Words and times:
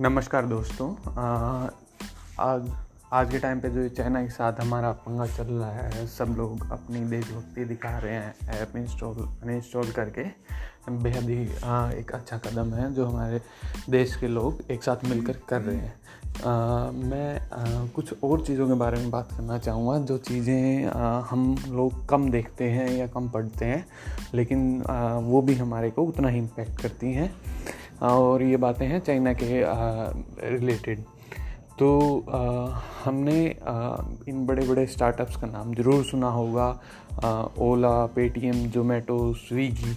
नमस्कार 0.00 0.46
दोस्तों। 0.46 0.88
आज 2.40 2.68
आज 3.12 3.30
के 3.30 3.38
टाइम 3.38 3.58
पे 3.60 3.68
जो 3.70 3.88
चाइना 3.88 4.22
के 4.22 4.30
साथ 4.30 4.60
हमारा 4.60 4.92
पंगा 5.04 5.26
चल 5.26 5.44
रहा 5.44 5.70
है 5.70 6.06
सब 6.06 6.34
लोग 6.36 6.70
अपनी 6.72 7.00
देशभक्ति 7.00 7.64
दिखा 7.64 7.90
रहे 7.98 8.12
हैं 8.12 8.48
ऐप 8.52 8.76
इंस्टॉल 8.76 9.16
अनइंस्टॉल 9.42 9.90
करके। 9.90 10.22
बेहद 10.92 11.28
ही 11.28 11.42
एक 11.98 12.10
अच्छा 12.14 12.38
कदम 12.38 12.72
है 12.74 12.92
जो 12.94 13.06
हमारे 13.06 13.40
देश 13.90 14.14
के 14.16 14.28
लोग 14.28 14.62
एक 14.70 14.82
साथ 14.82 15.04
मिलकर 15.04 15.38
कर 15.48 15.60
रहे 15.60 15.76
हैं। 15.76 15.94
आ, 16.46 16.90
मैं 16.90 17.40
आ, 17.40 17.86
कुछ 17.86 18.22
और 18.24 18.44
चीज़ों 18.46 18.68
के 18.68 18.74
बारे 18.74 18.98
में 18.98 19.10
बात 19.10 19.28
करना 19.32 19.58
चाहूँगा 19.58 19.98
जो 20.06 20.18
चीज़ें 20.20 20.86
हम 21.30 21.54
लोग 21.68 22.06
कम 22.08 22.30
देखते 22.30 22.70
हैं 22.70 22.90
या 22.90 23.06
कम 23.06 23.28
पढ़ते 23.28 23.64
हैं 23.64 23.86
लेकिन 24.34 24.82
आ, 24.82 25.14
वो 25.18 25.42
भी 25.42 25.54
हमारे 25.54 25.90
को 25.90 26.04
उतना 26.04 26.28
ही 26.28 26.38
इम्पेक्ट 26.38 26.80
करती 26.82 27.12
हैं। 27.12 27.30
और 28.02 28.42
ये 28.42 28.56
बातें 28.56 28.86
हैं 28.86 29.00
चाइना 29.00 29.32
के 29.32 29.62
रिलेटेड 30.48 31.04
तो 31.78 31.90
आ, 32.30 32.38
हमने 33.04 33.56
आ, 33.66 33.96
इन 34.28 34.44
बड़े 34.46 34.66
बड़े 34.66 34.86
स्टार्टअप्स 34.86 35.36
का 35.36 35.46
नाम 35.46 35.74
ज़रूर 35.74 36.04
सुना 36.04 36.28
होगा 36.30 36.68
ओला 37.58 37.94
पेटीएम 38.06 38.66
जोमेटो 38.70 39.18
स्विगी 39.34 39.94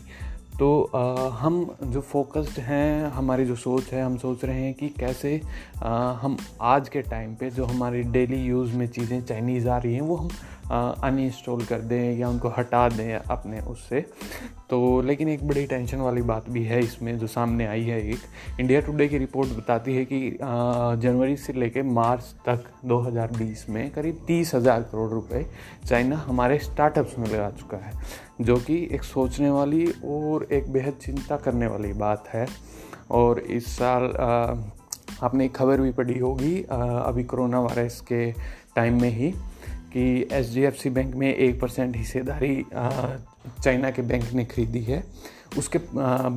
तो 0.60 0.70
आ, 0.96 1.30
हम 1.30 1.66
जो 1.84 2.02
फोकस्ड 2.02 2.60
हैं 2.60 3.12
हमारी 3.12 3.46
जो 3.46 3.56
सोच 3.56 3.92
है 3.94 4.04
हम 4.04 4.18
सोच 4.18 4.46
रहे 4.46 4.62
हैं 4.62 4.74
कि 4.74 4.90
कैसे 4.90 5.40
आ, 5.84 6.12
हम 6.12 6.38
आज 6.62 6.90
के 6.90 7.02
टाइम 7.02 7.36
पे 7.36 7.50
जो 7.50 7.66
हमारी 7.66 8.02
डेली 8.12 8.44
यूज़ 8.46 8.76
में 8.76 8.88
चीज़ें 8.88 9.22
चाइनीज़ 9.22 9.68
आ 9.70 9.78
रही 9.78 9.94
हैं 9.94 10.02
वो 10.02 10.16
हम 10.16 10.30
अनइंस्टॉल 10.72 11.64
कर 11.66 11.82
दें 11.82 12.18
या 12.18 12.30
उनको 12.30 12.50
हटा 12.58 12.88
दें 12.90 13.14
अपने 13.16 13.60
उससे। 13.62 14.06
तो 14.70 15.02
लेकिन 15.02 15.30
एक 15.30 15.48
बड़ी 15.48 15.66
टेंशन 15.66 15.98
वाली 15.98 16.22
बात 16.24 16.50
भी 16.50 16.64
है 16.66 16.80
इसमें 16.80 17.18
जो 17.20 17.28
सामने 17.28 17.66
आई 17.68 17.84
है 17.84 18.00
एक। 18.04 18.60
इंडिया 18.60 18.80
टुडे 18.82 19.08
की 19.08 19.18
रिपोर्ट 19.18 19.50
बताती 19.50 19.96
है 19.96 20.06
कि 20.06 20.20
जनवरी 21.02 21.38
से 21.38 21.54
लेकर 21.54 21.84
मार्च 21.84 22.34
तक 22.46 22.64
2020 22.86 23.66
में 23.70 23.90
करीब 23.92 24.24
तीस 24.28 24.54
हज़ार 24.56 24.82
करोड़ 24.82 25.10
रुपए 25.12 25.46
चाइना 25.86 26.18
हमारे 26.18 26.60
स्टार्टअप्स 26.60 27.18
में 27.20 27.28
लगा 27.28 27.50
चुका 27.52 27.78
है 27.78 27.94
जो 28.42 28.58
कि 28.58 28.78
एक 28.92 29.04
सोचने 29.04 29.50
वाली 29.50 29.86
और 30.06 30.48
एक 30.52 30.72
बेहद 30.74 30.94
चिंता 31.02 31.38
करने 31.38 31.68
वाली 31.68 31.94
बात 31.96 32.28
है। 32.28 32.48
और 33.12 33.40
इस 33.40 33.66
साल 33.68 34.04
आ, 34.12 34.56
आपने 35.24 35.46
एक 35.46 35.56
खबर 35.56 35.82
भी 35.82 35.92
पढ़ी 35.92 36.18
होगी 36.20 36.56
अभी 36.62 37.24
कोरोना 37.24 37.60
वायरस 37.60 38.00
के 38.02 38.32
टाइम 38.76 39.02
में 39.02 39.10
ही। 39.10 39.34
कि 39.96 40.28
H 40.34 40.54
D 40.54 40.62
F 40.64 40.76
C 40.76 40.90
bank 40.90 41.14
में 41.16 41.34
एक 41.34 41.60
परसेंट 41.60 41.96
हिस्सेदारी 41.98 42.66
चाइना 42.74 43.92
के 43.92 44.02
बैंक 44.04 44.32
ने 44.34 44.46
खरीदी 44.46 44.82
है। 44.84 45.04
उसके 45.58 45.80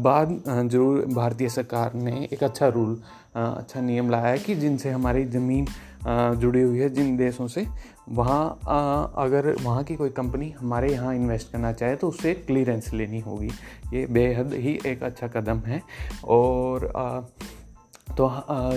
बाद 0.03 0.43
ज़रूर 0.49 1.05
भारतीय 1.15 1.49
सरकार 1.49 1.95
ने 1.97 2.29
एक 2.33 2.43
अच्छा 2.45 2.69
रूल 2.69 3.01
अच्छा 3.35 3.81
नियम 3.81 4.11
लाया 4.11 4.27
है 4.27 4.39
कि 4.39 4.55
जिनसे 4.55 4.91
हमारी 4.91 5.25
ज़मीन 5.27 5.67
जुड़ी 6.41 6.61
हुई 6.61 6.79
है, 6.79 6.89
जिन 6.89 7.17
देशों 7.17 7.47
से, 7.49 7.67
वहाँ 8.09 9.13
अगर 9.19 9.55
वहाँ 9.63 9.83
की 9.85 9.97
कोई 9.97 10.11
कंपनी 10.11 10.51
हमारे 10.51 10.93
यहाँ 10.93 11.15
इन्वेस्ट 11.15 11.53
करना 11.53 11.73
चाहे 11.73 11.97
तो 11.97 12.09
उससे 12.09 12.35
क्लियरेंस 12.37 12.93
लेनी 12.95 13.21
होगी। 13.21 13.51
ये 13.93 14.07
बेहद 14.09 14.55
ही 14.55 14.79
एक 14.87 15.03
अच्छा 15.03 15.29
कदम 15.31 15.59
है 15.67 15.83
और 16.27 16.91
तो 18.19 18.31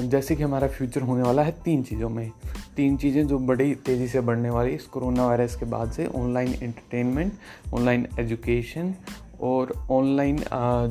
जैसे 0.10 0.36
कि 0.36 0.44
हमारा 0.44 0.68
फ्यूचर 0.68 1.02
होने 1.02 1.24
वाला 1.24 1.44
है 1.44 1.52
तीन 1.64 1.84
चीज़ों 1.84 2.10
में। 2.10 2.32
तीन 2.76 2.98
चीज़ें 2.98 3.26
जो 3.28 3.40
बड़ी 3.40 3.74
तेज़ी 3.76 4.08
से 4.08 4.22
बढ़ने 4.22 4.50
वाली 4.50 4.72
इस 4.72 4.86
कोरोना 4.88 5.26
वायरस 5.28 5.56
के 5.56 5.66
बाद 5.66 5.92
से 5.92 6.06
ऑनलाइन 6.08 6.54
एंटरटेनमेंट 6.54 7.74
ऑनलाइन 7.74 8.08
एजुकेशन 8.20 8.94
और 9.42 9.74
ऑनलाइन 9.92 10.40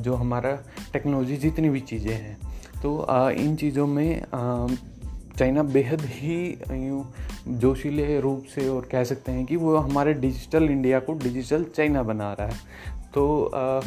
जो 0.03 0.15
हमारा 0.15 0.53
टेक्नोलॉजी 0.93 1.37
जितनी 1.37 1.69
भी 1.69 1.81
चीज़ें 1.83 2.13
हैं। 2.13 2.37
तो 2.83 3.07
इन 3.33 3.57
चीज़ों 3.57 3.87
में 3.87 4.23
चाइना 5.39 5.63
बेहद 5.63 6.01
ही 6.05 6.43
यूँ 6.73 7.05
जोशीले 7.49 8.21
रूप 8.21 8.45
से 8.55 8.69
और 8.69 8.89
कह 8.93 9.05
सकते 9.05 9.33
हैं 9.33 9.45
कि 9.47 9.57
वो 9.57 9.77
हमारे 9.77 10.15
डिजिटल 10.17 10.65
इंडिया 10.65 10.99
को 11.01 11.13
डिजिटल 11.15 11.65
चाइना 11.77 12.03
बना 12.03 12.33
रहा 12.33 12.47
है। 12.47 12.59
तो 13.15 13.83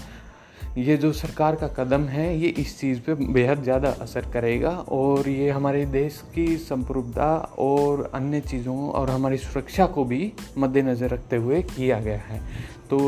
ये 0.78 0.96
जो 0.98 1.12
सरकार 1.14 1.56
का 1.56 1.68
कदम 1.76 2.04
है, 2.08 2.38
ये 2.38 2.48
इस 2.50 2.80
चीज़ 2.80 3.00
पे 3.00 3.14
बेहद 3.34 3.64
ज़्यादा 3.64 3.90
असर 4.02 4.26
करेगा 4.34 4.70
और 4.90 5.30
ये 5.30 5.50
हमारे 5.50 5.86
देश 5.88 6.22
की 6.36 6.46
संप्रभुता 6.60 7.36
और 7.60 8.10
अन्य 8.14 8.40
चीज़ों 8.42 8.78
और 8.92 9.10
हमारी 9.10 9.38
सुरक्षा 9.40 9.86
को 9.88 10.06
भी 10.06 10.32
मद्देनज़र 10.58 11.10
रखते 11.10 11.36
हुए 11.36 11.62
किया 11.66 12.00
गया 12.00 12.18
है। 12.20 12.42
तो 12.90 13.00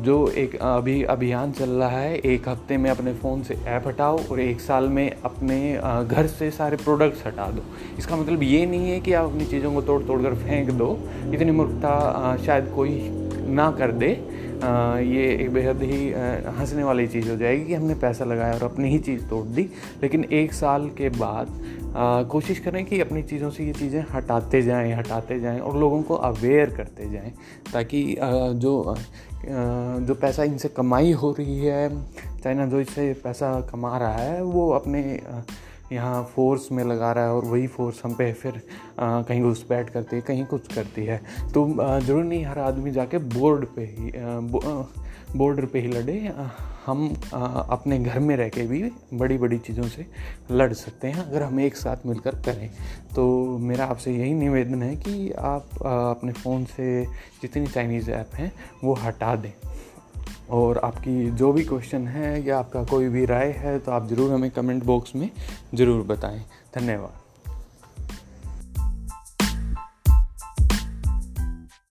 जो 0.00 0.16
एक 0.38 0.56
अभी 0.56 1.02
अभियान 1.04 1.52
चल 1.52 1.70
रहा 1.70 1.88
है, 1.90 2.16
एक 2.16 2.48
हफ़्ते 2.48 2.76
में 2.76 2.90
अपने 2.90 3.12
फ़ोन 3.14 3.42
से 3.42 3.54
ऐप 3.54 3.86
हटाओ 3.86 4.18
और 4.24 4.40
एक 4.40 4.60
साल 4.60 4.88
में 4.88 5.10
अपने 5.10 5.60
घर 6.06 6.26
से 6.28 6.50
सारे 6.50 6.76
प्रोडक्ट्स 6.76 7.26
हटा 7.26 7.46
दो। 7.50 7.62
इसका 7.98 8.16
मतलब 8.16 8.42
ये 8.42 8.64
नहीं 8.66 8.90
है 8.90 9.00
कि 9.00 9.12
आप 9.12 9.30
अपनी 9.30 9.46
चीज़ों 9.46 9.72
को 9.74 9.82
तोड़ 9.82 10.02
तोड़ 10.02 10.22
कर 10.22 10.34
फेंक 10.38 10.70
दो। 10.72 10.98
इतनी 11.34 11.50
मूर्खता 11.50 12.36
शायद 12.46 12.72
कोई 12.76 12.98
ना 13.50 13.70
कर 13.70 13.92
दे। 13.92 14.12
ये 14.62 15.26
एक 15.34 15.52
बेहद 15.52 15.82
ही 15.82 16.10
हंसने 16.58 16.82
वाली 16.84 17.06
चीज़ 17.08 17.28
हो 17.30 17.36
जाएगी 17.36 17.64
कि 17.64 17.74
हमने 17.74 17.94
पैसा 17.94 18.24
लगाया 18.24 18.54
और 18.54 18.62
अपनी 18.64 18.88
ही 18.88 18.98
चीज़ 18.98 19.24
तोड़ 19.28 19.44
दी। 19.46 19.62
लेकिन 20.02 20.24
एक 20.32 20.52
साल 20.52 20.88
के 20.98 21.08
बाद 21.08 21.48
कोशिश 22.30 22.58
करें 22.58 22.84
कि 22.86 23.00
अपनी 23.00 23.22
चीज़ों 23.22 23.50
से 23.50 23.64
ये 23.64 23.72
चीज़ें 23.72 24.04
हटाते 24.12 24.62
जाएँ 24.62 24.92
हटाते 24.94 25.38
जाएँ 25.40 25.60
और 25.60 25.76
लोगों 25.78 26.02
को 26.02 26.14
अवेयर 26.14 26.70
करते 26.70 27.10
जाएँ 27.10 27.32
ताकि 27.72 28.04
जो 28.20 28.94
जो 29.42 30.14
पैसा 30.14 30.44
इनसे 30.44 30.68
कमाई 30.68 31.12
हो 31.12 31.30
रही 31.38 31.58
है, 31.58 31.88
चाइना 32.42 32.66
जो 32.66 32.80
इससे 32.80 33.12
पैसा 33.24 33.60
कमा 33.70 33.96
रहा 33.98 34.16
है, 34.16 34.42
वो 34.42 34.70
अपने 34.70 35.00
यहाँ 35.92 36.22
फोर्स 36.34 36.70
में 36.72 36.82
लगा 36.84 37.12
रहा 37.12 37.24
है 37.24 37.34
और 37.34 37.44
वही 37.44 37.66
फोर्स 37.66 38.00
हम 38.04 38.14
पे 38.14 38.32
फिर 38.32 38.60
आ, 39.00 39.22
कहीं 39.22 39.42
घुसपैठ 39.42 39.90
करती 39.90 40.16
है 40.16 40.22
कहीं 40.22 40.44
कुछ 40.46 40.72
करती 40.74 41.04
है। 41.04 41.20
तो 41.54 41.66
ज़रूर 42.00 42.24
नहीं 42.24 42.44
हर 42.44 42.58
आदमी 42.58 42.90
जाके 42.90 43.18
बोर्ड 43.34 43.66
पे 43.76 43.84
ही 43.88 44.12
बॉर्डर 45.36 45.64
पे 45.64 45.80
ही 45.80 45.88
लड़े। 45.88 46.18
हम 46.86 47.08
अपने 47.32 47.98
घर 47.98 48.18
में 48.18 48.36
रह 48.36 48.48
के 48.48 48.66
भी 48.66 48.82
बड़ी 49.14 49.36
बड़ी 49.38 49.58
चीज़ों 49.58 49.84
से 49.84 50.06
लड़ 50.50 50.72
सकते 50.72 51.08
हैं 51.08 51.24
अगर 51.24 51.42
हम 51.42 51.60
एक 51.60 51.76
साथ 51.76 52.06
मिलकर 52.06 52.34
करें। 52.46 52.68
तो 53.14 53.26
मेरा 53.58 53.84
आपसे 53.84 54.12
यही 54.12 54.34
निवेदन 54.34 54.82
है 54.82 54.94
कि 54.96 55.30
आप 55.32 55.82
अपने 55.82 56.32
फ़ोन 56.32 56.64
से 56.66 57.04
जितनी 57.42 57.66
चाइनीज़ 57.66 58.10
ऐप 58.10 58.34
हैं 58.34 58.52
वो 58.84 58.94
हटा 58.94 59.34
दें। 59.36 59.52
और 60.50 60.78
आपकी 60.78 61.30
जो 61.30 61.52
भी 61.52 61.64
क्वेश्चन 61.64 62.06
है 62.08 62.44
या 62.46 62.58
आपका 62.58 62.84
कोई 62.84 63.08
भी 63.08 63.24
राय 63.26 63.50
है 63.58 63.78
तो 63.78 63.92
आप 63.92 64.08
ज़रूर 64.08 64.30
हमें 64.32 64.50
कमेंट 64.50 64.84
बॉक्स 64.84 65.16
में 65.16 65.30
ज़रूर 65.74 66.06
बताएँ। 66.06 66.44
धन्यवाद। 66.74 67.19